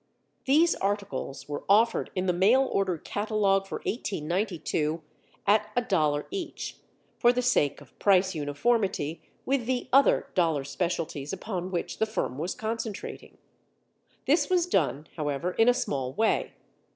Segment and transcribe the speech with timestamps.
[0.45, 5.03] These articles were offered in the mail order catalog for 1892
[5.45, 6.77] at a dollar each,
[7.19, 12.39] for the sake of price uniformity with the other dollar specialties upon which the firm
[12.39, 13.37] was concentrating.
[14.25, 16.53] This was done, however, in a small way.